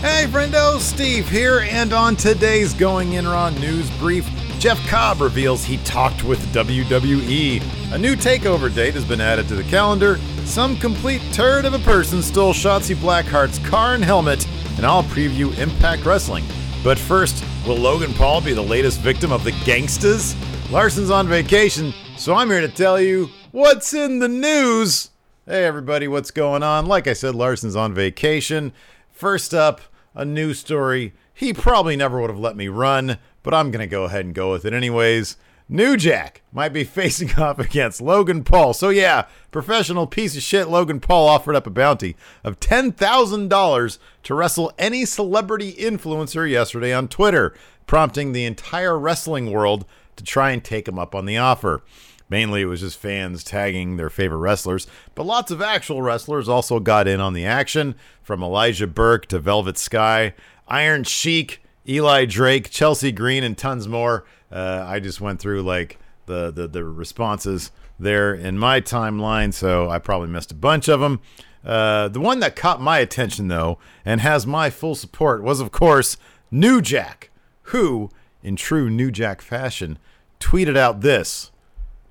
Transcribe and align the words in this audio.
Hey, 0.00 0.26
friendo, 0.28 0.78
Steve 0.78 1.28
here, 1.28 1.66
and 1.68 1.92
on 1.92 2.14
today's 2.14 2.72
Going 2.72 3.14
In 3.14 3.26
Raw 3.26 3.50
news 3.50 3.90
brief, 3.98 4.24
Jeff 4.60 4.78
Cobb 4.86 5.20
reveals 5.20 5.64
he 5.64 5.78
talked 5.78 6.22
with 6.22 6.38
WWE. 6.54 7.60
A 7.92 7.98
new 7.98 8.14
takeover 8.14 8.72
date 8.72 8.94
has 8.94 9.04
been 9.04 9.20
added 9.20 9.48
to 9.48 9.56
the 9.56 9.64
calendar. 9.64 10.18
Some 10.44 10.76
complete 10.76 11.20
turd 11.32 11.64
of 11.64 11.74
a 11.74 11.80
person 11.80 12.22
stole 12.22 12.52
Shotzi 12.52 12.98
Blackheart's 13.00 13.58
car 13.68 13.94
and 13.94 14.04
helmet, 14.04 14.46
and 14.76 14.86
I'll 14.86 15.02
preview 15.02 15.58
Impact 15.58 16.04
Wrestling. 16.04 16.44
But 16.84 16.96
first, 16.96 17.44
will 17.66 17.76
Logan 17.76 18.14
Paul 18.14 18.40
be 18.40 18.52
the 18.52 18.62
latest 18.62 19.00
victim 19.00 19.32
of 19.32 19.42
the 19.42 19.50
gangstas? 19.50 20.36
Larson's 20.70 21.10
on 21.10 21.26
vacation, 21.26 21.92
so 22.16 22.36
I'm 22.36 22.50
here 22.50 22.60
to 22.60 22.68
tell 22.68 23.00
you 23.00 23.30
what's 23.50 23.92
in 23.92 24.20
the 24.20 24.28
news. 24.28 25.10
Hey, 25.44 25.64
everybody, 25.64 26.06
what's 26.06 26.30
going 26.30 26.62
on? 26.62 26.86
Like 26.86 27.08
I 27.08 27.14
said, 27.14 27.34
Larson's 27.34 27.74
on 27.74 27.94
vacation. 27.94 28.72
First 29.18 29.52
up, 29.52 29.80
a 30.14 30.24
news 30.24 30.60
story 30.60 31.12
he 31.34 31.52
probably 31.52 31.96
never 31.96 32.20
would 32.20 32.30
have 32.30 32.38
let 32.38 32.54
me 32.54 32.68
run, 32.68 33.18
but 33.42 33.52
I'm 33.52 33.72
going 33.72 33.80
to 33.80 33.90
go 33.90 34.04
ahead 34.04 34.24
and 34.24 34.32
go 34.32 34.52
with 34.52 34.64
it 34.64 34.72
anyways. 34.72 35.36
New 35.68 35.96
Jack 35.96 36.42
might 36.52 36.68
be 36.68 36.84
facing 36.98 37.34
off 37.34 37.58
against 37.58 38.00
Logan 38.00 38.44
Paul. 38.44 38.74
So, 38.74 38.90
yeah, 38.90 39.26
professional 39.50 40.06
piece 40.06 40.36
of 40.36 40.44
shit 40.44 40.68
Logan 40.68 41.00
Paul 41.00 41.26
offered 41.26 41.56
up 41.56 41.66
a 41.66 41.70
bounty 41.70 42.14
of 42.44 42.60
$10,000 42.60 43.98
to 44.22 44.34
wrestle 44.34 44.72
any 44.78 45.04
celebrity 45.04 45.72
influencer 45.72 46.48
yesterday 46.48 46.94
on 46.94 47.08
Twitter, 47.08 47.52
prompting 47.88 48.30
the 48.30 48.44
entire 48.44 48.96
wrestling 48.96 49.50
world 49.50 49.84
to 50.18 50.24
try 50.24 50.50
and 50.50 50.62
take 50.62 50.86
him 50.86 50.98
up 50.98 51.14
on 51.14 51.24
the 51.24 51.38
offer. 51.38 51.82
Mainly, 52.30 52.60
it 52.60 52.66
was 52.66 52.80
just 52.80 52.98
fans 52.98 53.42
tagging 53.42 53.96
their 53.96 54.10
favorite 54.10 54.38
wrestlers, 54.38 54.86
but 55.14 55.24
lots 55.24 55.50
of 55.50 55.62
actual 55.62 56.02
wrestlers 56.02 56.48
also 56.48 56.78
got 56.78 57.08
in 57.08 57.20
on 57.20 57.32
the 57.32 57.46
action, 57.46 57.94
from 58.22 58.42
Elijah 58.42 58.86
Burke 58.86 59.24
to 59.26 59.38
Velvet 59.38 59.78
Sky, 59.78 60.34
Iron 60.68 61.04
Sheik, 61.04 61.62
Eli 61.88 62.26
Drake, 62.26 62.68
Chelsea 62.70 63.12
Green, 63.12 63.42
and 63.42 63.56
tons 63.56 63.88
more. 63.88 64.26
Uh, 64.52 64.84
I 64.86 65.00
just 65.00 65.22
went 65.22 65.40
through 65.40 65.62
like 65.62 65.98
the, 66.26 66.50
the 66.50 66.68
the 66.68 66.84
responses 66.84 67.70
there 67.98 68.34
in 68.34 68.58
my 68.58 68.80
timeline, 68.82 69.54
so 69.54 69.88
I 69.88 69.98
probably 69.98 70.28
missed 70.28 70.52
a 70.52 70.54
bunch 70.54 70.88
of 70.88 71.00
them. 71.00 71.20
Uh, 71.64 72.08
the 72.08 72.20
one 72.20 72.40
that 72.40 72.56
caught 72.56 72.80
my 72.80 72.98
attention, 72.98 73.48
though, 73.48 73.78
and 74.04 74.20
has 74.20 74.46
my 74.46 74.70
full 74.70 74.94
support, 74.94 75.42
was 75.42 75.60
of 75.60 75.72
course 75.72 76.16
New 76.50 76.80
Jack, 76.80 77.30
who, 77.62 78.10
in 78.42 78.56
true 78.56 78.88
New 78.88 79.10
Jack 79.10 79.40
fashion, 79.40 79.98
tweeted 80.40 80.76
out 80.76 81.00
this. 81.00 81.50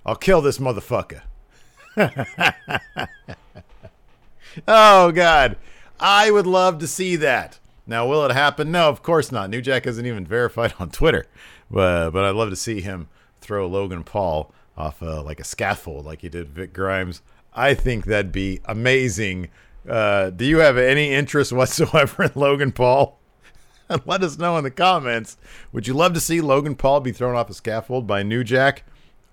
I'll 0.05 0.15
kill 0.15 0.41
this 0.41 0.57
motherfucker. 0.57 1.21
oh, 4.67 5.11
God. 5.11 5.57
I 5.99 6.31
would 6.31 6.47
love 6.47 6.79
to 6.79 6.87
see 6.87 7.15
that. 7.17 7.59
Now, 7.85 8.07
will 8.07 8.25
it 8.25 8.31
happen? 8.31 8.71
No, 8.71 8.89
of 8.89 9.01
course 9.01 9.31
not. 9.31 9.49
New 9.49 9.61
Jack 9.61 9.87
isn't 9.87 10.05
even 10.05 10.25
verified 10.25 10.73
on 10.79 10.89
Twitter. 10.89 11.25
But, 11.69 12.11
but 12.11 12.23
I'd 12.23 12.35
love 12.35 12.49
to 12.49 12.55
see 12.55 12.81
him 12.81 13.09
throw 13.41 13.67
Logan 13.67 14.03
Paul 14.03 14.53
off 14.77 15.01
uh, 15.01 15.23
like 15.23 15.39
a 15.39 15.43
scaffold 15.43 16.05
like 16.05 16.21
he 16.21 16.29
did 16.29 16.49
Vic 16.49 16.73
Grimes. 16.73 17.21
I 17.53 17.73
think 17.73 18.05
that'd 18.05 18.31
be 18.31 18.61
amazing. 18.65 19.49
Uh, 19.87 20.29
do 20.29 20.45
you 20.45 20.59
have 20.59 20.77
any 20.77 21.13
interest 21.13 21.51
whatsoever 21.53 22.23
in 22.23 22.31
Logan 22.35 22.71
Paul? 22.71 23.16
Let 24.05 24.23
us 24.23 24.37
know 24.37 24.57
in 24.57 24.63
the 24.63 24.71
comments. 24.71 25.37
Would 25.71 25.87
you 25.87 25.93
love 25.93 26.13
to 26.13 26.19
see 26.19 26.41
Logan 26.41 26.75
Paul 26.75 26.99
be 26.99 27.11
thrown 27.11 27.35
off 27.35 27.49
a 27.49 27.53
scaffold 27.53 28.07
by 28.07 28.23
New 28.23 28.43
Jack? 28.43 28.83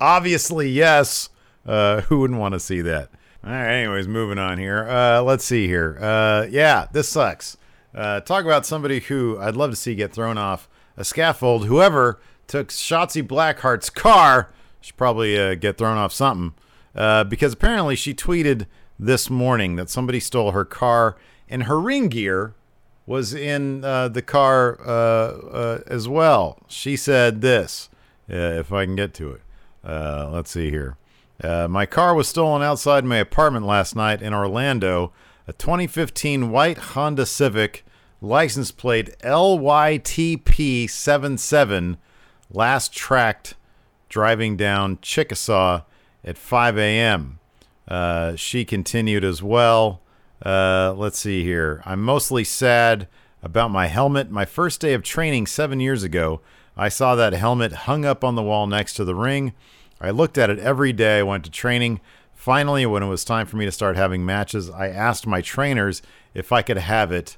Obviously, 0.01 0.69
yes. 0.69 1.31
Uh, 1.67 2.03
who 2.03 2.21
wouldn't 2.21 2.39
want 2.41 2.53
to 2.53 2.61
see 2.61 2.81
that? 2.83 3.11
All 3.45 3.53
right, 3.53 3.81
anyways, 3.81 4.09
moving 4.09 4.39
on 4.39 4.59
here. 4.59 4.89
Uh, 4.89 5.23
let's 5.23 5.45
see 5.45 5.67
here. 5.67 5.99
Uh, 6.01 6.47
yeah, 6.51 6.87
this 6.93 7.09
sucks. 7.09 7.57
Uh, 7.95 8.21
talk 8.21 8.45
about 8.45 8.67
somebody 8.67 9.01
who 9.01 9.39
I'd 9.39 9.57
love 9.57 9.71
to 9.71 9.77
see 9.77 9.95
get 9.95 10.13
thrown 10.13 10.39
off 10.39 10.69
a 10.97 11.05
scaffold. 11.05 11.67
Whoever 11.67 12.21
took 12.47 12.69
Shotzi 12.69 13.27
Blackheart's 13.27 13.91
car 13.91 14.51
should 14.81 14.97
probably 14.97 15.39
uh, 15.39 15.55
get 15.55 15.79
thrown 15.79 15.97
off 15.97 16.13
something. 16.13 16.55
Uh, 16.95 17.25
because 17.25 17.55
apparently 17.55 17.97
she 17.97 18.15
tweeted 18.15 18.67
this 18.99 19.29
morning 19.29 19.77
that 19.77 19.91
somebody 19.91 20.21
stole 20.21 20.53
her 20.53 20.65
car 20.65 21.17
and 21.49 21.65
her 21.65 21.81
ring 21.81 22.09
gear 22.09 22.55
was 23.07 23.35
in 23.35 23.85
uh, 23.85 24.09
the 24.09 24.23
car 24.23 24.81
uh, 24.81 24.91
uh, 24.91 25.81
as 25.87 26.09
well. 26.09 26.59
She 26.69 26.97
said 26.97 27.43
this, 27.43 27.91
uh, 28.31 28.35
if 28.35 28.73
I 28.73 28.87
can 28.87 28.97
get 28.97 29.13
to 29.15 29.33
it. 29.33 29.43
Uh, 29.85 30.31
let's 30.33 30.51
see 30.51 30.71
here. 30.71 30.97
My 31.43 31.85
car 31.85 32.15
was 32.15 32.29
stolen 32.29 32.63
outside 32.63 33.05
my 33.05 33.19
apartment 33.19 33.67
last 33.67 33.95
night 33.95 34.23
in 34.23 34.33
Orlando. 34.33 35.13
A 35.47 35.53
2015 35.53 36.51
white 36.51 36.79
Honda 36.79 37.27
Civic, 37.27 37.85
license 38.23 38.71
plate 38.71 39.15
LYTP77, 39.19 41.99
last 42.51 42.95
tracked 42.95 43.55
driving 44.09 44.57
down 44.57 44.99
Chickasaw 45.03 45.83
at 46.25 46.39
5 46.39 46.79
a.m. 46.79 47.41
Uh, 47.87 48.35
she 48.37 48.65
continued 48.65 49.25
as 49.25 49.43
well. 49.43 50.01
Uh, 50.45 50.93
let's 50.97 51.19
see 51.19 51.43
here. 51.43 51.83
I'm 51.87 52.03
mostly 52.03 52.45
sad 52.45 53.09
about 53.43 53.71
my 53.71 53.87
helmet. 53.87 54.31
My 54.31 54.45
first 54.45 54.81
day 54.81 54.93
of 54.93 55.03
training 55.03 55.47
seven 55.47 55.81
years 55.81 56.03
ago, 56.03 56.41
I 56.77 56.89
saw 56.89 57.15
that 57.15 57.33
helmet 57.33 57.73
hung 57.73 58.05
up 58.05 58.25
on 58.25 58.35
the 58.35 58.43
wall 58.43 58.67
next 58.67 58.95
to 58.95 59.05
the 59.05 59.15
ring. 59.15 59.53
I 60.01 60.11
looked 60.11 60.37
at 60.37 60.51
it 60.51 60.59
every 60.59 60.93
day 60.93 61.21
I 61.21 61.23
went 61.23 61.45
to 61.45 61.51
training. 61.51 62.01
Finally, 62.35 62.85
when 62.85 63.03
it 63.03 63.09
was 63.09 63.25
time 63.25 63.47
for 63.47 63.57
me 63.57 63.65
to 63.65 63.73
start 63.73 63.97
having 63.97 64.25
matches, 64.25 64.69
I 64.69 64.89
asked 64.89 65.27
my 65.27 65.41
trainers 65.41 66.03
if 66.35 66.53
I 66.53 66.63
could 66.63 66.79
have 66.79 67.11
it. 67.11 67.37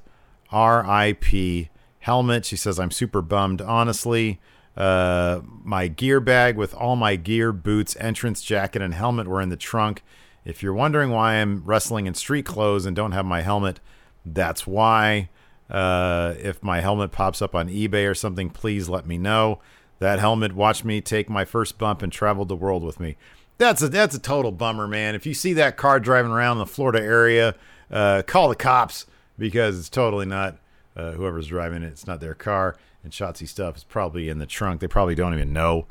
RIP 0.51 1.69
helmet. 1.99 2.45
She 2.45 2.57
says, 2.57 2.79
I'm 2.79 2.91
super 2.91 3.21
bummed, 3.21 3.61
honestly. 3.61 4.39
Uh, 4.75 5.41
my 5.63 5.87
gear 5.87 6.19
bag 6.19 6.57
with 6.57 6.73
all 6.73 6.95
my 6.95 7.15
gear, 7.15 7.51
boots, 7.51 7.95
entrance 7.99 8.41
jacket, 8.41 8.81
and 8.81 8.93
helmet 8.93 9.27
were 9.27 9.41
in 9.41 9.49
the 9.49 9.57
trunk. 9.57 10.03
If 10.47 10.63
you're 10.63 10.73
wondering 10.73 11.09
why 11.09 11.33
I'm 11.33 11.61
wrestling 11.65 12.07
in 12.07 12.13
street 12.13 12.45
clothes 12.45 12.85
and 12.85 12.95
don't 12.95 13.11
have 13.11 13.25
my 13.25 13.41
helmet, 13.41 13.81
that's 14.25 14.65
why. 14.65 15.27
Uh, 15.69 16.35
if 16.39 16.63
my 16.63 16.79
helmet 16.79 17.11
pops 17.11 17.41
up 17.41 17.53
on 17.53 17.67
eBay 17.67 18.09
or 18.09 18.15
something, 18.15 18.49
please 18.49 18.87
let 18.87 19.05
me 19.05 19.17
know. 19.17 19.59
That 19.99 20.19
helmet 20.19 20.53
watched 20.53 20.85
me 20.85 21.01
take 21.01 21.29
my 21.29 21.43
first 21.43 21.77
bump 21.77 22.01
and 22.01 22.13
traveled 22.13 22.47
the 22.47 22.55
world 22.55 22.81
with 22.81 22.97
me. 22.97 23.17
That's 23.57 23.81
a 23.81 23.89
that's 23.89 24.15
a 24.15 24.19
total 24.19 24.53
bummer, 24.53 24.87
man. 24.87 25.15
If 25.15 25.25
you 25.25 25.33
see 25.33 25.51
that 25.53 25.75
car 25.75 25.99
driving 25.99 26.31
around 26.31 26.59
the 26.59 26.65
Florida 26.65 27.01
area, 27.01 27.53
uh, 27.91 28.21
call 28.25 28.47
the 28.47 28.55
cops 28.55 29.05
because 29.37 29.77
it's 29.77 29.89
totally 29.89 30.25
not 30.25 30.59
uh, 30.95 31.11
whoever's 31.11 31.47
driving 31.47 31.83
it. 31.83 31.87
It's 31.87 32.07
not 32.07 32.21
their 32.21 32.35
car, 32.35 32.77
and 33.03 33.11
Shotzi 33.11 33.49
stuff 33.49 33.75
is 33.75 33.83
probably 33.83 34.29
in 34.29 34.39
the 34.39 34.45
trunk. 34.45 34.79
They 34.79 34.87
probably 34.87 35.15
don't 35.15 35.33
even 35.33 35.51
know 35.51 35.87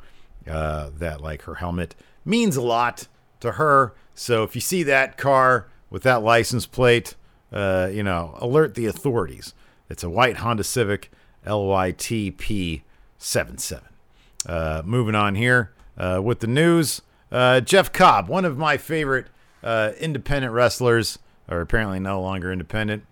uh, 0.49 0.89
that 0.97 1.21
like 1.21 1.43
her 1.43 1.55
helmet 1.55 1.93
means 2.25 2.55
a 2.55 2.61
lot 2.63 3.07
to 3.39 3.53
her. 3.53 3.93
So 4.15 4.43
if 4.43 4.55
you 4.55 4.61
see 4.61 4.83
that 4.83 5.17
car 5.17 5.67
with 5.89 6.03
that 6.03 6.23
license 6.23 6.65
plate, 6.65 7.15
uh, 7.51 7.89
you 7.91 8.03
know, 8.03 8.35
alert 8.39 8.75
the 8.75 8.85
authorities. 8.87 9.53
It's 9.89 10.03
a 10.03 10.09
white 10.09 10.37
Honda 10.37 10.63
Civic 10.63 11.11
LYTP 11.45 12.81
77. 13.17 13.83
Uh, 14.45 14.81
moving 14.85 15.15
on 15.15 15.35
here 15.35 15.71
uh, 15.97 16.19
with 16.23 16.39
the 16.39 16.47
news. 16.47 17.01
Uh, 17.31 17.59
Jeff 17.61 17.91
Cobb, 17.91 18.27
one 18.27 18.45
of 18.45 18.57
my 18.57 18.77
favorite 18.77 19.27
uh, 19.63 19.91
independent 19.99 20.53
wrestlers, 20.53 21.19
or 21.49 21.61
apparently 21.61 21.99
no 21.99 22.21
longer 22.21 22.51
independent, 22.51 23.03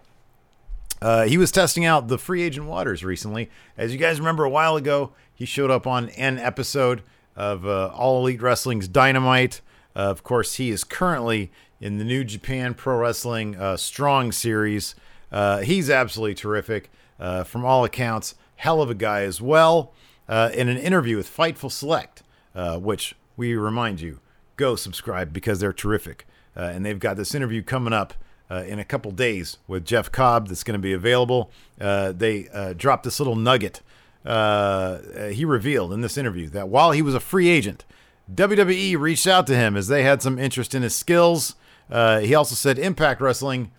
Uh, 1.01 1.23
he 1.25 1.37
was 1.37 1.51
testing 1.51 1.85
out 1.85 2.07
the 2.07 2.17
free 2.17 2.41
agent 2.41 2.65
waters 2.67 3.03
recently. 3.03 3.49
As 3.77 3.91
you 3.91 3.97
guys 3.99 4.19
remember, 4.19 4.43
a 4.45 4.49
while 4.49 4.75
ago, 4.75 5.11
he 5.33 5.45
showed 5.45 5.69
up 5.69 5.85
on 5.85 6.09
an 6.11 6.39
episode 6.39 7.01
of 7.35 7.65
All 7.65 8.19
Elite 8.21 8.41
Wrestling's 8.41 8.87
Dynamite. 8.87 9.61
Uh, 9.95 9.99
of 9.99 10.23
course, 10.23 10.55
he 10.55 10.69
is 10.69 10.83
currently 10.83 11.51
in 11.79 11.97
the 11.97 12.03
New 12.03 12.23
Japan 12.23 12.73
Pro 12.73 12.97
Wrestling 12.97 13.55
uh, 13.55 13.77
Strong 13.77 14.31
series. 14.31 14.95
Uh, 15.31 15.59
he's 15.59 15.89
absolutely 15.89 16.35
terrific. 16.35 16.89
Uh, 17.19 17.43
from 17.43 17.63
all 17.63 17.85
accounts, 17.85 18.35
hell 18.57 18.81
of 18.81 18.89
a 18.89 18.95
guy 18.95 19.21
as 19.21 19.41
well. 19.41 19.93
in 20.27 20.67
an 20.67 20.77
interview 20.77 21.17
with 21.17 21.33
Fightful 21.33 21.71
Select, 21.71 22.23
which 22.53 23.15
we 23.37 23.55
remind 23.55 24.01
you, 24.01 24.19
go 24.57 24.75
subscribe 24.75 25.31
because 25.31 25.59
they're 25.59 25.73
terrific. 25.73 26.25
and 26.55 26.85
they've 26.85 26.99
got 26.99 27.17
this 27.17 27.35
interview 27.35 27.61
coming 27.61 27.93
up 27.93 28.13
uh, 28.49 28.63
in 28.67 28.79
a 28.79 28.85
couple 28.85 29.11
days 29.11 29.57
with 29.67 29.85
Jeff 29.85 30.11
Cobb 30.11 30.47
that's 30.47 30.63
going 30.63 30.79
to 30.79 30.81
be 30.81 30.93
available. 30.93 31.51
Uh, 31.79 32.11
they 32.11 32.47
uh, 32.49 32.73
dropped 32.73 33.03
this 33.03 33.19
little 33.19 33.35
nugget. 33.35 33.81
Uh, 34.25 34.99
he 35.29 35.45
revealed 35.45 35.93
in 35.93 36.01
this 36.01 36.17
interview 36.17 36.49
that 36.49 36.69
while 36.69 36.91
he 36.91 37.01
was 37.01 37.13
a 37.13 37.19
free 37.19 37.47
agent, 37.47 37.85
WWE 38.33 38.97
reached 38.99 39.27
out 39.27 39.45
to 39.47 39.55
him 39.55 39.75
as 39.75 39.87
they 39.87 40.03
had 40.03 40.21
some 40.21 40.39
interest 40.39 40.73
in 40.73 40.83
his 40.83 40.95
skills. 40.95 41.55
Uh, 41.89 42.19
he 42.19 42.33
also 42.33 42.55
said 42.55 42.79
Impact 42.79 43.21
Wrestling, 43.21 43.71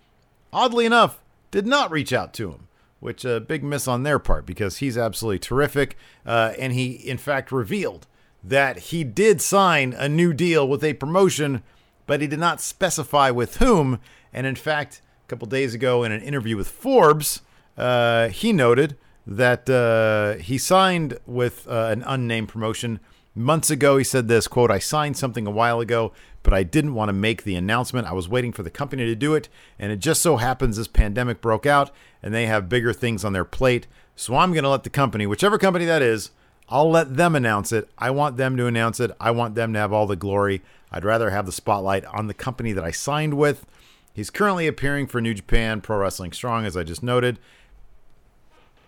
oddly 0.53 0.85
enough, 0.85 1.19
did 1.51 1.67
not 1.67 1.91
reach 1.91 2.13
out 2.13 2.33
to 2.35 2.51
him, 2.51 2.67
which 2.99 3.25
a 3.25 3.39
big 3.39 3.63
miss 3.63 3.87
on 3.87 4.03
their 4.03 4.19
part 4.19 4.45
because 4.45 4.77
he's 4.77 4.97
absolutely 4.97 5.39
terrific. 5.39 5.97
Uh, 6.25 6.53
and 6.57 6.73
he, 6.73 6.91
in 6.91 7.17
fact, 7.17 7.51
revealed 7.51 8.07
that 8.43 8.77
he 8.77 9.03
did 9.03 9.41
sign 9.41 9.93
a 9.93 10.07
new 10.07 10.33
deal 10.33 10.67
with 10.67 10.83
a 10.83 10.93
promotion, 10.93 11.61
but 12.05 12.21
he 12.21 12.27
did 12.27 12.39
not 12.39 12.61
specify 12.61 13.29
with 13.29 13.57
whom. 13.57 13.99
And 14.31 14.47
in 14.47 14.55
fact, 14.55 15.01
a 15.25 15.29
couple 15.29 15.47
days 15.47 15.73
ago 15.73 16.03
in 16.03 16.11
an 16.13 16.21
interview 16.21 16.55
with 16.55 16.69
Forbes, 16.69 17.41
uh, 17.77 18.29
he 18.29 18.53
noted 18.53 18.97
that 19.25 19.69
uh, 19.69 20.41
he 20.41 20.57
signed 20.57 21.19
with 21.25 21.67
uh, 21.67 21.89
an 21.91 22.01
unnamed 22.07 22.47
promotion 22.47 23.01
months 23.37 23.69
ago. 23.69 23.97
He 23.97 24.03
said 24.03 24.27
this 24.27 24.47
quote, 24.47 24.71
I 24.71 24.79
signed 24.79 25.17
something 25.17 25.47
a 25.47 25.51
while 25.51 25.79
ago, 25.79 26.11
but 26.43 26.53
I 26.53 26.63
didn't 26.63 26.93
want 26.93 27.09
to 27.09 27.13
make 27.13 27.43
the 27.43 27.55
announcement. 27.55 28.07
I 28.07 28.13
was 28.13 28.27
waiting 28.27 28.51
for 28.51 28.63
the 28.63 28.69
company 28.69 29.05
to 29.05 29.15
do 29.15 29.35
it. 29.35 29.49
And 29.77 29.91
it 29.91 29.99
just 29.99 30.21
so 30.21 30.37
happens 30.37 30.77
this 30.77 30.87
pandemic 30.87 31.41
broke 31.41 31.65
out 31.65 31.91
and 32.21 32.33
they 32.33 32.47
have 32.47 32.69
bigger 32.69 32.93
things 32.93 33.23
on 33.23 33.33
their 33.33 33.45
plate. 33.45 33.87
So 34.15 34.35
I'm 34.35 34.51
going 34.51 34.63
to 34.63 34.69
let 34.69 34.83
the 34.83 34.89
company, 34.89 35.27
whichever 35.27 35.57
company 35.57 35.85
that 35.85 36.01
is, 36.01 36.31
I'll 36.69 36.89
let 36.89 37.15
them 37.15 37.35
announce 37.35 37.71
it. 37.71 37.89
I 37.97 38.09
want 38.11 38.35
them 38.37 38.57
to 38.57 38.65
announce 38.65 38.99
it. 38.99 39.11
I 39.19 39.31
want 39.31 39.55
them 39.55 39.71
to 39.73 39.79
have 39.79 39.93
all 39.93 40.07
the 40.07 40.15
glory. 40.15 40.61
I'd 40.91 41.05
rather 41.05 41.29
have 41.29 41.45
the 41.45 41.51
spotlight 41.51 42.03
on 42.05 42.27
the 42.27 42.33
company 42.33 42.73
that 42.73 42.83
I 42.83 42.91
signed 42.91 43.35
with. 43.35 43.65
He's 44.13 44.29
currently 44.29 44.67
appearing 44.67 45.07
for 45.07 45.21
New 45.21 45.33
Japan 45.33 45.79
Pro 45.79 45.97
Wrestling 45.97 46.31
Strong, 46.31 46.65
as 46.65 46.75
I 46.75 46.83
just 46.83 47.03
noted. 47.03 47.39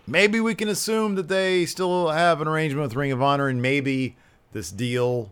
Maybe 0.08 0.40
we 0.40 0.56
can 0.56 0.68
assume 0.68 1.16
that 1.16 1.28
they 1.28 1.68
still 1.68 2.10
have 2.10 2.42
an 2.42 2.48
arrangement 2.48 2.88
with 2.88 2.96
Ring 2.96 3.12
of 3.12 3.22
Honor, 3.22 3.48
and 3.48 3.62
maybe 3.62 4.18
this 4.52 4.72
deal 4.72 5.32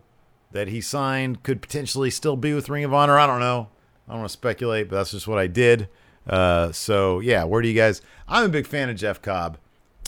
that 0.52 0.68
he 0.68 0.80
signed 0.80 1.42
could 1.42 1.60
potentially 1.60 2.10
still 2.10 2.36
be 2.36 2.54
with 2.54 2.68
Ring 2.68 2.84
of 2.84 2.94
Honor. 2.94 3.18
I 3.18 3.26
don't 3.26 3.40
know. 3.40 3.68
I 4.06 4.12
don't 4.12 4.20
want 4.20 4.30
to 4.30 4.32
speculate, 4.32 4.88
but 4.88 4.96
that's 4.96 5.10
just 5.10 5.28
what 5.28 5.38
I 5.38 5.46
did. 5.46 5.88
Uh, 6.26 6.72
so 6.72 7.20
yeah, 7.20 7.44
where 7.44 7.62
do 7.62 7.68
you 7.68 7.74
guys? 7.74 8.02
I'm 8.26 8.44
a 8.44 8.48
big 8.48 8.66
fan 8.66 8.88
of 8.88 8.96
Jeff 8.96 9.20
Cobb. 9.20 9.58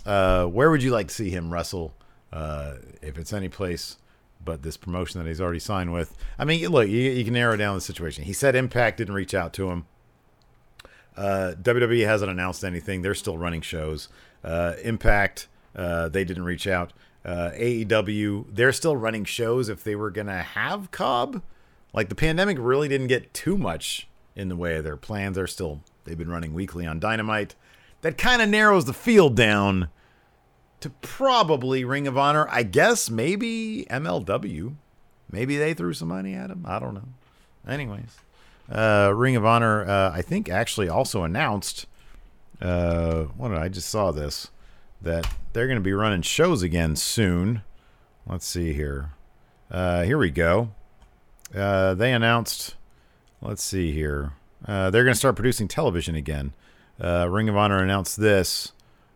Uh, 0.06 0.46
where 0.46 0.70
would 0.70 0.82
you 0.82 0.90
like 0.90 1.08
to 1.08 1.14
see 1.14 1.30
him 1.30 1.52
wrestle? 1.52 1.94
Uh, 2.32 2.76
if 3.02 3.18
it's 3.18 3.32
any 3.32 3.48
place 3.48 3.96
but 4.44 4.62
this 4.62 4.76
promotion 4.76 5.20
that 5.20 5.28
he's 5.28 5.40
already 5.40 5.58
signed 5.58 5.92
with. 5.92 6.16
I 6.38 6.44
mean, 6.44 6.66
look, 6.68 6.88
you, 6.88 6.98
you 6.98 7.24
can 7.24 7.34
narrow 7.34 7.56
down 7.56 7.74
the 7.74 7.80
situation. 7.80 8.24
He 8.24 8.32
said 8.32 8.54
Impact 8.54 8.98
didn't 8.98 9.14
reach 9.14 9.34
out 9.34 9.52
to 9.54 9.70
him. 9.70 9.86
Uh, 11.16 11.54
WWE 11.60 12.06
hasn't 12.06 12.30
announced 12.30 12.64
anything. 12.64 13.02
They're 13.02 13.14
still 13.14 13.36
running 13.36 13.60
shows. 13.60 14.08
Uh, 14.42 14.74
Impact, 14.82 15.48
uh, 15.76 16.08
they 16.08 16.24
didn't 16.24 16.44
reach 16.44 16.66
out. 16.66 16.92
Uh, 17.24 17.50
AEW, 17.54 18.46
they're 18.50 18.72
still 18.72 18.96
running 18.96 19.24
shows 19.24 19.68
if 19.68 19.84
they 19.84 19.94
were 19.94 20.10
going 20.10 20.26
to 20.26 20.42
have 20.42 20.90
Cobb. 20.90 21.42
Like 21.92 22.08
the 22.08 22.14
pandemic 22.14 22.56
really 22.60 22.88
didn't 22.88 23.08
get 23.08 23.34
too 23.34 23.58
much 23.58 24.08
in 24.34 24.48
the 24.48 24.56
way 24.56 24.76
of 24.76 24.84
their 24.84 24.96
plans. 24.96 25.36
They're 25.36 25.46
still, 25.46 25.80
they've 26.04 26.16
been 26.16 26.30
running 26.30 26.54
weekly 26.54 26.86
on 26.86 27.00
Dynamite. 27.00 27.54
That 28.02 28.16
kind 28.16 28.40
of 28.40 28.48
narrows 28.48 28.86
the 28.86 28.94
field 28.94 29.36
down 29.36 29.88
to 30.80 30.90
probably 31.02 31.84
Ring 31.84 32.06
of 32.06 32.16
Honor. 32.16 32.48
I 32.50 32.62
guess 32.62 33.10
maybe 33.10 33.86
MLW. 33.90 34.74
Maybe 35.30 35.56
they 35.56 35.74
threw 35.74 35.92
some 35.92 36.08
money 36.08 36.34
at 36.34 36.50
him. 36.50 36.64
I 36.66 36.78
don't 36.78 36.94
know. 36.94 37.08
Anyways, 37.68 38.16
uh, 38.70 39.12
Ring 39.14 39.36
of 39.36 39.44
Honor, 39.44 39.84
uh, 39.84 40.10
I 40.12 40.22
think 40.22 40.48
actually 40.48 40.88
also 40.88 41.22
announced. 41.22 41.86
Uh, 42.60 43.24
what 43.36 43.48
did 43.48 43.58
I 43.58 43.68
just 43.68 43.88
saw 43.88 44.10
this? 44.10 44.50
That 45.02 45.26
they're 45.52 45.66
going 45.66 45.78
to 45.78 45.82
be 45.82 45.92
running 45.92 46.22
shows 46.22 46.62
again 46.62 46.96
soon. 46.96 47.62
Let's 48.26 48.46
see 48.46 48.72
here. 48.72 49.12
Uh, 49.70 50.02
here 50.02 50.18
we 50.18 50.30
go. 50.30 50.70
Uh, 51.54 51.94
they 51.94 52.12
announced. 52.12 52.76
Let's 53.40 53.62
see 53.62 53.92
here. 53.92 54.32
Uh, 54.66 54.90
they're 54.90 55.04
going 55.04 55.14
to 55.14 55.18
start 55.18 55.36
producing 55.36 55.68
television 55.68 56.14
again. 56.14 56.52
Uh, 57.02 57.28
Ring 57.30 57.48
of 57.48 57.56
Honor 57.56 57.82
announced 57.82 58.20
this 58.20 58.72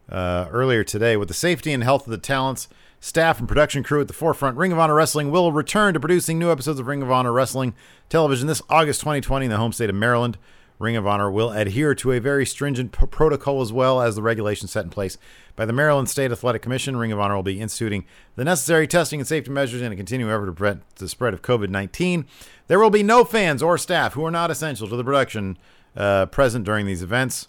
uh, 0.09 0.47
earlier 0.51 0.85
today. 0.85 1.17
With 1.17 1.29
the 1.29 1.35
safety 1.35 1.73
and 1.73 1.83
health 1.83 2.07
of 2.07 2.11
the 2.11 2.19
talents, 2.19 2.69
staff, 2.99 3.39
and 3.39 3.47
production 3.47 3.83
crew 3.83 4.01
at 4.01 4.09
the 4.09 4.15
forefront, 4.15 4.57
Ring 4.57 4.73
of 4.73 4.79
Honor 4.79 4.95
Wrestling 4.95 5.31
will 5.31 5.53
return 5.53 5.93
to 5.95 6.01
producing 6.01 6.39
new 6.39 6.51
episodes 6.51 6.81
of 6.81 6.87
Ring 6.87 7.03
of 7.03 7.11
Honor 7.11 7.33
Wrestling 7.33 7.75
television 8.09 8.47
this 8.47 8.63
August 8.71 9.01
2020 9.01 9.47
in 9.47 9.51
the 9.51 9.59
home 9.59 9.73
state 9.73 9.91
of 9.91 9.97
Maryland. 9.97 10.39
Ring 10.79 10.97
of 10.97 11.07
Honor 11.07 11.31
will 11.31 11.51
adhere 11.53 11.95
to 11.95 12.13
a 12.13 12.19
very 12.19 12.45
stringent 12.45 12.93
p- 12.93 13.07
protocol 13.07 13.61
as 13.63 13.73
well 13.73 14.01
as 14.01 14.17
the 14.17 14.23
regulations 14.23 14.73
set 14.73 14.85
in 14.85 14.91
place 14.91 15.17
by 15.55 15.65
the 15.65 15.73
Maryland 15.73 16.09
State 16.09 16.33
Athletic 16.33 16.63
Commission. 16.63 16.97
Ring 16.97 17.13
of 17.13 17.21
Honor 17.21 17.37
will 17.37 17.43
be 17.45 17.61
instituting 17.61 18.05
the 18.37 18.45
necessary 18.45 18.87
testing 18.87 19.21
and 19.21 19.27
safety 19.27 19.51
measures 19.51 19.83
in 19.83 19.93
a 19.93 19.97
continuing 19.97 20.33
effort 20.33 20.47
to 20.47 20.53
prevent 20.53 20.97
the 20.97 21.09
spread 21.09 21.33
of 21.33 21.43
COVID 21.43 21.69
19. 21.69 22.27
There 22.67 22.81
will 22.81 22.91
be 22.91 23.03
no 23.03 23.25
fans 23.25 23.63
or 23.63 23.79
staff 23.79 24.15
who 24.15 24.25
are 24.25 24.31
not 24.31 24.51
essential 24.51 24.89
to 24.89 24.97
the 24.97 25.05
production 25.05 25.59
uh, 25.97 26.27
present 26.27 26.65
during 26.65 26.87
these 26.87 27.03
events. 27.03 27.49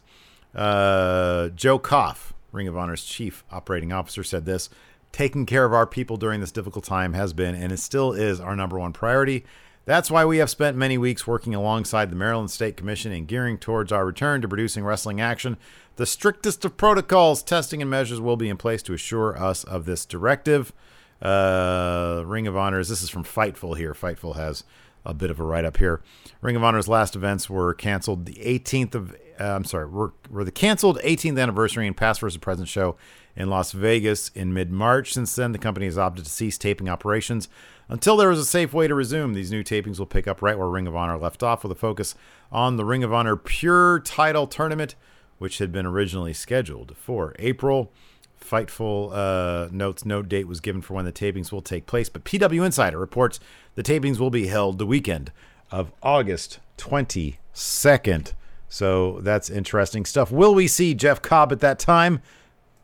Uh, 0.54 1.50
Joe 1.50 1.80
Koff, 1.80 2.33
Ring 2.51 2.68
of 2.68 2.78
Honor's 2.78 3.04
chief 3.04 3.44
operating 3.51 3.92
officer, 3.92 4.24
said 4.24 4.45
this 4.45 4.69
Taking 5.12 5.45
care 5.45 5.66
of 5.66 5.74
our 5.74 5.88
people 5.88 6.18
during 6.18 6.42
this 6.42 6.51
difficult 6.51 6.83
time 6.83 7.13
has 7.13 7.33
been 7.33 7.56
and 7.56 7.71
it 7.71 7.80
still 7.80 8.13
is 8.13 8.39
our 8.39 8.56
number 8.56 8.78
one 8.78 8.94
priority. 8.94 9.45
That's 9.85 10.09
why 10.09 10.25
we 10.25 10.37
have 10.37 10.49
spent 10.49 10.75
many 10.75 10.97
weeks 10.97 11.27
working 11.27 11.53
alongside 11.53 12.09
the 12.09 12.15
Maryland 12.15 12.49
State 12.49 12.75
Commission 12.75 13.11
and 13.11 13.27
gearing 13.27 13.59
towards 13.59 13.91
our 13.91 14.05
return 14.05 14.41
to 14.41 14.47
producing 14.47 14.83
wrestling 14.83 15.21
action. 15.21 15.57
The 15.97 16.07
strictest 16.07 16.65
of 16.65 16.75
protocols, 16.75 17.43
testing, 17.43 17.81
and 17.81 17.89
measures 17.89 18.19
will 18.19 18.35
be 18.35 18.49
in 18.49 18.57
place 18.57 18.81
to 18.83 18.93
assure 18.93 19.37
us 19.41 19.63
of 19.63 19.85
this 19.85 20.05
directive. 20.05 20.73
Uh, 21.21 22.23
Ring 22.25 22.47
of 22.47 22.57
Honors, 22.57 22.89
this 22.89 23.03
is 23.03 23.09
from 23.09 23.23
Fightful 23.23 23.77
here. 23.77 23.94
Fightful 23.94 24.35
has 24.35 24.63
a 25.06 25.14
bit 25.14 25.30
of 25.30 25.40
a 25.40 25.44
write 25.44 25.66
up 25.66 25.78
here. 25.78 26.02
Ring 26.42 26.56
of 26.56 26.64
Honor's 26.64 26.88
last 26.88 27.16
events 27.16 27.50
were 27.50 27.74
canceled 27.74 28.26
the 28.26 28.35
18th 28.35 28.95
of 28.95 29.16
uh, 29.40 29.44
I'm 29.44 29.66
sorry, 29.66 29.88
were, 29.88 30.14
were 30.30 30.44
the 30.44 30.52
canceled 30.52 31.00
18th 31.00 31.42
anniversary 31.42 31.88
and 31.88 31.95
past 31.95 32.21
versus 32.21 32.38
present 32.38 32.68
show 32.68 32.95
in 33.35 33.50
Las 33.50 33.71
Vegas 33.71 34.30
in 34.30 34.54
mid 34.54 34.71
March. 34.71 35.14
Since 35.14 35.35
then, 35.35 35.52
the 35.52 35.57
company 35.57 35.85
has 35.85 35.97
opted 35.97 36.26
to 36.26 36.31
cease 36.31 36.57
taping 36.57 36.90
operations 36.90 37.50
until 37.90 38.18
there 38.18 38.31
is 38.31 38.40
a 38.40 38.45
safe 38.45 38.74
way 38.74 38.88
to 38.88 38.95
resume. 38.95 39.33
These 39.33 39.52
new 39.52 39.64
tapings 39.64 40.00
will 40.00 40.06
pick 40.06 40.28
up 40.28 40.42
right 40.42 40.57
where 40.57 40.69
Ring 40.69 40.88
of 40.88 40.95
Honor 40.95 41.18
left 41.18 41.44
off 41.44 41.64
with 41.64 41.71
a 41.71 41.76
focus 41.76 42.16
on 42.52 42.78
the 42.78 42.85
Ring 42.85 43.04
of 43.04 43.14
Honor 43.14 43.35
Pure 43.35 44.00
Title 44.02 44.47
Tournament, 44.47 44.95
which 45.38 45.57
had 45.57 45.71
been 45.71 45.85
originally 45.85 46.33
scheduled 46.33 46.95
for 46.95 47.35
April. 47.40 47.92
Fightful 48.39 49.11
uh, 49.13 49.69
notes 49.71 50.06
no 50.06 50.21
date 50.21 50.47
was 50.47 50.59
given 50.59 50.81
for 50.81 50.94
when 50.94 51.06
the 51.06 51.11
tapings 51.11 51.51
will 51.51 51.61
take 51.61 51.85
place, 51.85 52.09
but 52.09 52.23
PW 52.23 52.65
Insider 52.65 52.99
reports 52.99 53.39
the 53.75 53.83
tapings 53.83 54.19
will 54.19 54.30
be 54.30 54.47
held 54.47 54.77
the 54.77 54.85
weekend 54.85 55.31
of 55.71 55.92
August 56.04 56.59
22nd. 56.77 58.33
So 58.69 59.19
that's 59.21 59.49
interesting 59.49 60.06
stuff. 60.06 60.31
Will 60.31 60.54
we 60.54 60.68
see 60.68 60.94
Jeff 60.94 61.21
Cobb 61.21 61.51
at 61.51 61.59
that 61.61 61.80
time? 61.80 62.21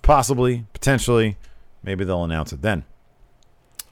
Possibly, 0.01 0.65
potentially. 0.73 1.37
Maybe 1.83 2.03
they'll 2.05 2.23
announce 2.23 2.53
it 2.53 2.61
then. 2.61 2.85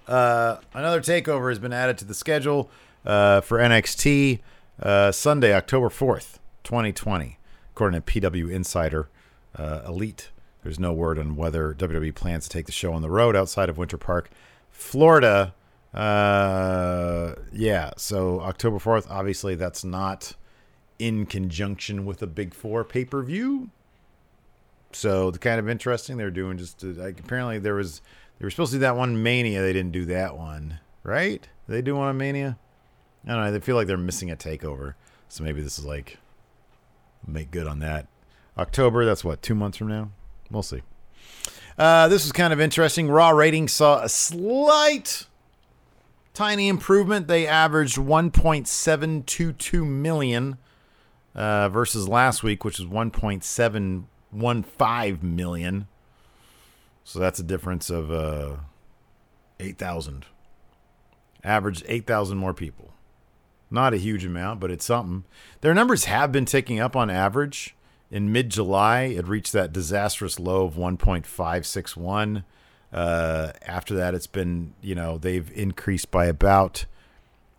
Uh, 0.07 0.57
another 0.73 1.01
takeover 1.01 1.49
has 1.49 1.59
been 1.59 1.73
added 1.73 1.97
to 1.99 2.05
the 2.05 2.13
schedule 2.13 2.69
uh, 3.05 3.41
for 3.41 3.59
NXT 3.59 4.39
uh, 4.81 5.11
Sunday, 5.11 5.53
October 5.53 5.89
4th, 5.89 6.39
2020, 6.63 7.37
according 7.71 8.01
to 8.01 8.21
PW 8.21 8.51
Insider. 8.51 9.09
Uh, 9.55 9.81
Elite. 9.87 10.29
There's 10.63 10.79
no 10.79 10.93
word 10.93 11.17
on 11.17 11.35
whether 11.35 11.73
WWE 11.73 12.13
plans 12.13 12.45
to 12.45 12.49
take 12.49 12.65
the 12.65 12.71
show 12.71 12.93
on 12.93 13.01
the 13.01 13.09
road 13.09 13.35
outside 13.35 13.69
of 13.69 13.77
Winter 13.77 13.97
Park, 13.97 14.29
Florida. 14.71 15.53
Uh, 15.93 17.35
yeah, 17.51 17.91
so 17.97 18.41
October 18.41 18.77
4th, 18.77 19.07
obviously, 19.09 19.55
that's 19.55 19.83
not 19.83 20.33
in 20.99 21.25
conjunction 21.25 22.05
with 22.05 22.21
a 22.21 22.27
Big 22.27 22.53
Four 22.53 22.83
pay 22.83 23.05
per 23.05 23.23
view. 23.23 23.69
So 24.91 25.31
the 25.31 25.39
kind 25.39 25.59
of 25.59 25.69
interesting 25.69 26.17
they're 26.17 26.31
doing 26.31 26.57
just 26.57 26.83
like 26.83 27.19
apparently 27.19 27.59
there 27.59 27.75
was 27.75 28.01
they 28.37 28.45
were 28.45 28.49
supposed 28.49 28.71
to 28.71 28.77
do 28.77 28.81
that 28.81 28.97
one 28.97 29.21
Mania 29.21 29.61
they 29.61 29.71
didn't 29.71 29.91
do 29.91 30.05
that 30.05 30.35
one 30.35 30.79
right 31.03 31.47
they 31.67 31.83
do 31.83 31.95
one 31.95 32.07
on 32.07 32.17
Mania 32.17 32.57
I 33.23 33.33
don't 33.33 33.43
know 33.43 33.51
they 33.51 33.59
feel 33.59 33.75
like 33.75 33.85
they're 33.85 33.97
missing 33.97 34.31
a 34.31 34.35
takeover 34.35 34.95
so 35.27 35.43
maybe 35.43 35.61
this 35.61 35.77
is 35.77 35.85
like 35.85 36.17
make 37.27 37.51
good 37.51 37.67
on 37.67 37.77
that 37.79 38.07
October, 38.59 39.05
that's 39.05 39.23
what, 39.23 39.41
two 39.41 39.55
months 39.55 39.77
from 39.77 39.87
now? 39.87 40.11
We'll 40.51 40.63
see. 40.63 40.81
Uh, 41.77 42.07
this 42.09 42.25
was 42.25 42.31
kind 42.31 42.51
of 42.51 42.59
interesting. 42.59 43.07
Raw 43.09 43.29
ratings 43.29 43.71
saw 43.71 44.01
a 44.03 44.09
slight, 44.09 45.27
tiny 46.33 46.67
improvement. 46.67 47.27
They 47.27 47.45
averaged 47.47 47.97
1.722 47.97 49.87
million 49.87 50.57
uh, 51.33 51.69
versus 51.69 52.09
last 52.09 52.43
week, 52.43 52.65
which 52.65 52.79
was 52.79 52.89
1.715 52.89 55.23
million. 55.23 55.87
So 57.05 57.19
that's 57.19 57.39
a 57.39 57.43
difference 57.43 57.89
of 57.89 58.11
uh, 58.11 58.57
8,000. 59.59 60.25
Average 61.43 61.83
8,000 61.87 62.37
more 62.37 62.53
people. 62.53 62.93
Not 63.71 63.93
a 63.93 63.97
huge 63.97 64.25
amount, 64.25 64.59
but 64.59 64.71
it's 64.71 64.85
something. 64.85 65.25
Their 65.61 65.73
numbers 65.73 66.05
have 66.05 66.31
been 66.31 66.45
ticking 66.45 66.79
up 66.79 66.95
on 66.95 67.09
average. 67.09 67.75
In 68.11 68.31
mid 68.31 68.49
July, 68.49 69.01
it 69.01 69.27
reached 69.27 69.53
that 69.53 69.71
disastrous 69.71 70.39
low 70.39 70.65
of 70.65 70.75
1.561. 70.75 72.43
Uh, 72.91 73.51
after 73.61 73.95
that, 73.95 74.15
it's 74.15 74.27
been, 74.27 74.73
you 74.81 74.95
know, 74.95 75.17
they've 75.17 75.51
increased 75.51 76.09
by 76.09 76.25
about 76.25 76.85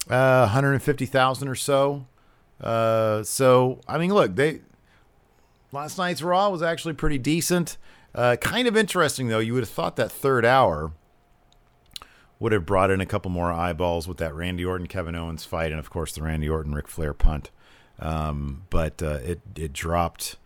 uh, 0.09 0.41
150,000 0.41 1.49
or 1.49 1.55
so. 1.55 2.07
Uh, 2.61 3.23
so, 3.23 3.81
I 3.87 3.99
mean, 3.99 4.13
look, 4.13 4.35
they 4.35 4.61
last 5.73 5.99
night's 5.99 6.21
Raw 6.21 6.49
was 6.49 6.63
actually 6.63 6.95
pretty 6.95 7.19
decent. 7.19 7.79
Uh, 8.13 8.37
kind 8.41 8.67
of 8.67 8.77
interesting, 8.77 9.29
though. 9.29 9.39
You 9.39 9.55
would 9.55 9.63
have 9.63 9.71
thought 9.71 9.97
that 9.97 10.11
third 10.11 10.45
hour 10.45 10.93
would 12.41 12.53
have 12.53 12.67
brought 12.67 12.91
in 12.91 13.01
a 13.01 13.07
couple 13.07 13.31
more 13.31 13.53
eyeballs 13.53 14.09
with 14.09 14.17
that 14.17 14.35
Randy 14.35 14.65
Orton 14.65 14.89
Kevin 14.89 15.15
Owens 15.15 15.45
fight, 15.45 15.71
and 15.71 15.79
of 15.79 15.91
course 15.91 16.13
the 16.13 16.23
Randy 16.23 16.49
Orton 16.49 16.75
Ric 16.75 16.89
Flair 16.89 17.15
punt. 17.15 17.51
Um, 18.01 18.63
but 18.71 19.03
uh, 19.03 19.19
it 19.23 19.41
it 19.55 19.73
dropped 19.73 20.37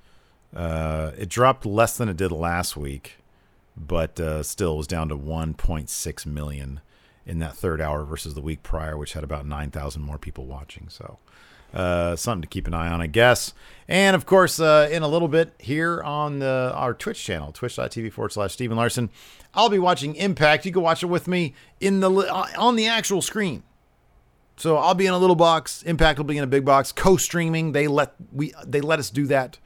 uh, 0.54 1.12
it 1.18 1.28
dropped 1.28 1.66
less 1.66 1.96
than 1.96 2.08
it 2.08 2.16
did 2.16 2.32
last 2.32 2.76
week, 2.76 3.18
but 3.76 4.18
uh, 4.20 4.42
still 4.42 4.76
was 4.76 4.87
down 4.87 5.08
to 5.08 5.16
1.6 5.16 6.26
million 6.26 6.80
in 7.26 7.38
that 7.38 7.56
third 7.56 7.80
hour 7.80 8.04
versus 8.04 8.34
the 8.34 8.40
week 8.40 8.62
prior, 8.62 8.96
which 8.96 9.14
had 9.14 9.25
about 9.25 9.46
9,000 9.46 10.02
more 10.02 10.18
people 10.18 10.46
watching. 10.46 10.88
So 10.88 11.18
uh, 11.73 12.14
something 12.16 12.42
to 12.42 12.49
keep 12.49 12.66
an 12.66 12.75
eye 12.75 12.88
on, 12.88 13.00
I 13.00 13.06
guess. 13.06 13.52
And 13.88 14.14
of 14.14 14.26
course, 14.26 14.61
uh, 14.61 14.88
in 14.92 15.02
a 15.02 15.08
little 15.08 15.28
bit 15.28 15.54
here 15.58 16.02
on 16.02 16.38
the, 16.38 16.73
our 16.75 16.94
Twitch 16.94 17.23
channel, 17.23 17.50
twitch.tv 17.50 18.12
forward 18.12 18.32
slash 18.32 18.52
Stephen 18.52 18.76
Larson, 18.76 19.11
I'll 19.54 19.68
be 19.68 19.78
watching 19.78 20.14
Impact. 20.14 20.66
You 20.66 20.73
can 20.73 20.82
watch 20.82 21.02
it 21.02 21.06
with 21.06 21.26
me 21.26 21.54
in 21.80 22.00
the 22.00 22.11
on 22.56 22.76
the 22.76 22.87
actual 22.87 23.23
screen. 23.23 23.62
So 24.56 24.76
I'll 24.76 24.94
be 24.94 25.06
in 25.06 25.12
a 25.12 25.18
little 25.18 25.37
box. 25.37 25.82
Impact 25.82 26.18
will 26.18 26.26
be 26.26 26.38
in 26.38 26.44
a 26.44 26.49
big 26.49 26.64
box. 26.64 26.92
Co-streaming. 26.92 27.73
They 27.73 27.88
let 27.88 28.14
we 28.32 28.52
they 28.64 28.80
let 28.80 28.99
us 28.99 29.11
do 29.11 29.26
that. 29.26 29.58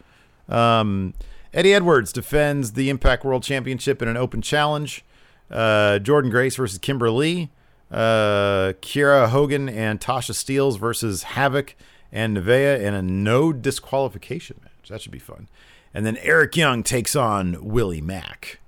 Um, 0.49 1.15
Eddie 1.53 1.75
Edwards 1.75 2.13
defends 2.13 2.73
the 2.73 2.91
Impact 2.91 3.25
World 3.25 3.43
Championship 3.43 4.03
in 4.03 4.09
an 4.09 4.17
open 4.17 4.43
challenge. 4.43 5.05
Uh, 5.51 5.99
Jordynne 6.03 6.31
Grace 6.31 6.57
versus 6.57 6.79
Kimber 6.79 7.11
Lee. 7.11 7.51
Uh, 7.91 8.75
Kiera 8.83 9.29
Hogan 9.29 9.69
and 9.69 10.01
Tasha 10.01 10.33
Steelz 10.33 10.79
versus 10.79 11.25
Havok 11.25 11.73
and 12.13 12.37
Nevaeh 12.37 12.81
in 12.81 12.95
a 12.95 13.03
no 13.03 13.53
disqualification 13.53 14.61
match. 14.63 14.89
That 14.91 15.01
should 15.01 15.13
be 15.13 15.19
fun. 15.19 15.49
And 15.95 16.05
then 16.05 16.19
Eric 16.19 16.57
Young 16.57 16.83
takes 16.83 17.17
on 17.17 17.65
Willie 17.65 18.03
Mack. 18.03 18.61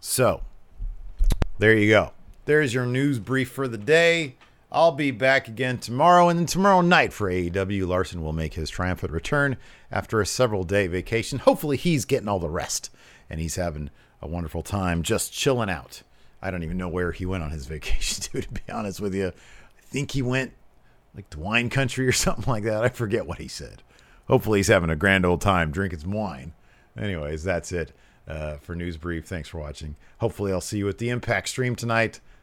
So, 0.00 0.40
there 1.58 1.76
you 1.76 1.90
go. 1.90 2.12
There's 2.46 2.72
your 2.72 2.86
news 2.86 3.18
brief 3.18 3.50
for 3.50 3.68
the 3.68 3.78
day. 3.78 4.36
I'll 4.72 4.92
be 4.92 5.10
back 5.10 5.48
again 5.48 5.78
tomorrow, 5.78 6.28
and 6.28 6.38
then 6.38 6.46
tomorrow 6.46 6.80
night 6.80 7.12
for 7.12 7.28
AEW, 7.28 7.88
Larson 7.88 8.22
will 8.22 8.32
make 8.32 8.54
his 8.54 8.70
triumphant 8.70 9.12
return 9.12 9.56
after 9.90 10.20
a 10.20 10.26
several 10.26 10.62
day 10.62 10.86
vacation. 10.86 11.40
Hopefully, 11.40 11.76
he's 11.76 12.04
getting 12.04 12.28
all 12.28 12.38
the 12.38 12.48
rest 12.48 12.90
and 13.28 13.40
he's 13.40 13.56
having 13.56 13.90
a 14.22 14.28
wonderful 14.28 14.62
time 14.62 15.02
just 15.02 15.32
chilling 15.32 15.70
out. 15.70 16.02
I 16.42 16.50
don't 16.50 16.62
even 16.62 16.76
know 16.76 16.88
where 16.88 17.12
he 17.12 17.26
went 17.26 17.42
on 17.42 17.50
his 17.50 17.66
vacation, 17.66 18.22
to, 18.22 18.42
to 18.42 18.48
be 18.48 18.72
honest 18.72 19.00
with 19.00 19.14
you. 19.14 19.28
I 19.28 19.82
think 19.82 20.12
he 20.12 20.22
went 20.22 20.52
like 21.14 21.28
to 21.30 21.40
wine 21.40 21.70
country 21.70 22.06
or 22.06 22.12
something 22.12 22.50
like 22.50 22.64
that. 22.64 22.84
I 22.84 22.88
forget 22.90 23.26
what 23.26 23.38
he 23.38 23.48
said. 23.48 23.82
Hopefully, 24.28 24.60
he's 24.60 24.68
having 24.68 24.90
a 24.90 24.96
grand 24.96 25.26
old 25.26 25.40
time 25.40 25.72
drinking 25.72 26.00
some 26.00 26.12
wine. 26.12 26.52
Anyways, 26.96 27.42
that's 27.42 27.72
it 27.72 27.92
uh, 28.28 28.56
for 28.56 28.76
News 28.76 28.96
Brief. 28.96 29.26
Thanks 29.26 29.48
for 29.48 29.58
watching. 29.58 29.96
Hopefully, 30.18 30.52
I'll 30.52 30.60
see 30.60 30.78
you 30.78 30.88
at 30.88 30.98
the 30.98 31.08
Impact 31.08 31.48
stream 31.48 31.74
tonight. 31.74 32.20